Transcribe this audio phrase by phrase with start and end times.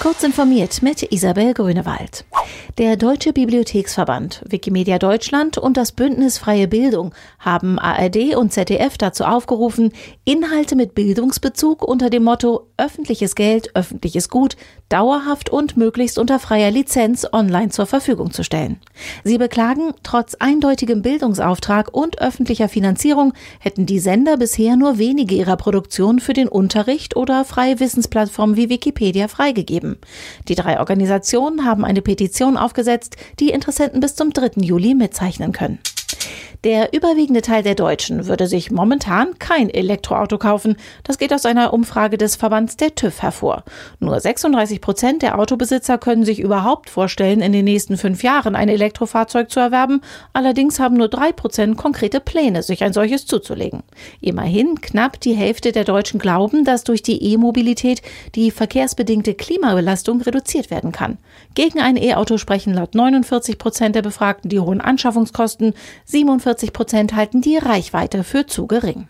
[0.00, 2.24] Kurz informiert mit Isabel Grünewald.
[2.78, 9.24] Der Deutsche Bibliotheksverband, Wikimedia Deutschland und das Bündnis Freie Bildung haben ARD und ZDF dazu
[9.24, 9.92] aufgerufen,
[10.24, 14.56] Inhalte mit Bildungsbezug unter dem Motto öffentliches Geld, öffentliches Gut
[14.88, 18.78] dauerhaft und möglichst unter freier Lizenz online zur Verfügung zu stellen.
[19.24, 25.56] Sie beklagen, trotz eindeutigem Bildungsauftrag und öffentlicher Finanzierung hätten die Sender bisher nur wenige ihrer
[25.56, 29.87] Produktionen für den Unterricht oder freie Wissensplattformen wie Wikipedia freigegeben.
[30.48, 34.60] Die drei Organisationen haben eine Petition aufgesetzt, die Interessenten bis zum 3.
[34.62, 35.78] Juli mitzeichnen können.
[36.64, 40.76] Der überwiegende Teil der Deutschen würde sich momentan kein Elektroauto kaufen.
[41.04, 43.62] Das geht aus einer Umfrage des Verbands der TÜV hervor.
[44.00, 48.68] Nur 36 Prozent der Autobesitzer können sich überhaupt vorstellen, in den nächsten fünf Jahren ein
[48.68, 50.00] Elektrofahrzeug zu erwerben.
[50.32, 53.84] Allerdings haben nur drei Prozent konkrete Pläne, sich ein solches zuzulegen.
[54.20, 58.02] Immerhin knapp die Hälfte der Deutschen glauben, dass durch die E-Mobilität
[58.34, 61.18] die verkehrsbedingte Klimabelastung reduziert werden kann.
[61.54, 65.74] Gegen ein E-Auto sprechen laut 49 Prozent der Befragten die hohen Anschaffungskosten,
[66.04, 69.04] 47 45 Prozent halten die Reichweite für zu gering.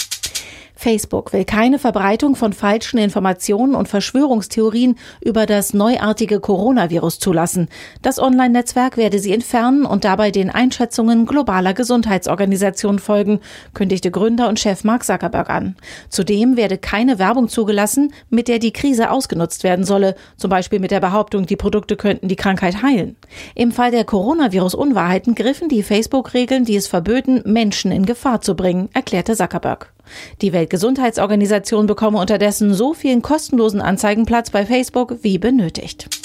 [0.80, 7.66] Facebook will keine Verbreitung von falschen Informationen und Verschwörungstheorien über das neuartige Coronavirus zulassen.
[8.00, 13.40] Das Online-Netzwerk werde sie entfernen und dabei den Einschätzungen globaler Gesundheitsorganisationen folgen,
[13.74, 15.74] kündigte Gründer und Chef Mark Zuckerberg an.
[16.10, 20.92] Zudem werde keine Werbung zugelassen, mit der die Krise ausgenutzt werden solle, zum Beispiel mit
[20.92, 23.16] der Behauptung, die Produkte könnten die Krankheit heilen.
[23.56, 28.90] Im Fall der Coronavirus-Unwahrheiten griffen die Facebook-Regeln, die es verböten, Menschen in Gefahr zu bringen,
[28.92, 29.92] erklärte Zuckerberg.
[30.42, 36.17] Die Weltgesundheitsorganisation bekomme unterdessen so vielen kostenlosen Anzeigenplatz bei Facebook wie benötigt.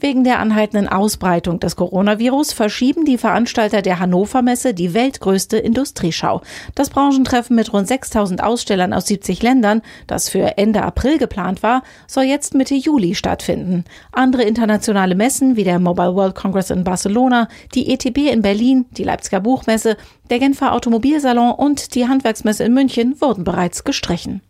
[0.00, 6.40] Wegen der anhaltenden Ausbreitung des Coronavirus verschieben die Veranstalter der Hannover Messe die weltgrößte Industrieschau.
[6.76, 11.82] Das Branchentreffen mit rund 6000 Ausstellern aus 70 Ländern, das für Ende April geplant war,
[12.06, 13.84] soll jetzt Mitte Juli stattfinden.
[14.12, 19.04] Andere internationale Messen wie der Mobile World Congress in Barcelona, die ETB in Berlin, die
[19.04, 19.96] Leipziger Buchmesse,
[20.30, 24.42] der Genfer Automobilsalon und die Handwerksmesse in München wurden bereits gestrichen.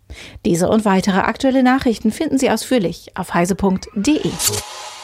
[0.44, 4.30] Diese und weitere aktuelle Nachrichten finden Sie ausführlich auf heise.de.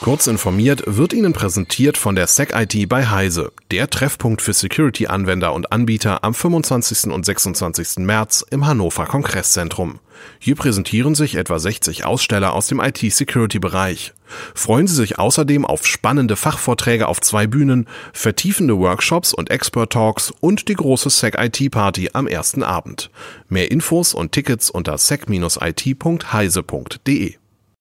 [0.04, 5.72] Kurz informiert wird Ihnen präsentiert von der SecIT bei Heise, der Treffpunkt für Security-Anwender und
[5.72, 7.10] Anbieter am 25.
[7.10, 8.04] und 26.
[8.04, 10.00] März im Hannover Kongress-Zentrum.
[10.38, 14.12] Hier präsentieren sich etwa 60 Aussteller aus dem IT-Security-Bereich.
[14.54, 20.68] Freuen Sie sich außerdem auf spannende Fachvorträge auf zwei Bühnen, vertiefende Workshops und Expert-Talks und
[20.68, 23.10] die große SecIT-Party am ersten Abend.
[23.48, 27.36] Mehr Infos und Tickets unter sec-it.heise.de.